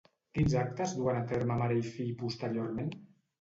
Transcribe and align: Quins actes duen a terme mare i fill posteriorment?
Quins 0.37 0.53
actes 0.61 0.93
duen 0.99 1.19
a 1.19 1.25
terme 1.33 1.59
mare 1.61 1.77
i 1.83 1.85
fill 1.99 2.11
posteriorment? 2.23 2.91